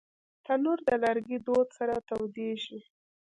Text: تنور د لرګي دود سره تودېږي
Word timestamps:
تنور 0.45 0.79
د 0.87 0.89
لرګي 1.03 1.37
دود 1.45 1.67
سره 1.77 1.93
تودېږي 2.07 2.79